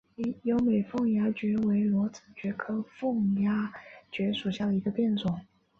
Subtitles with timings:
[0.41, 3.71] 优美凤丫蕨为裸子蕨科凤丫
[4.11, 5.39] 蕨属下的一个变种。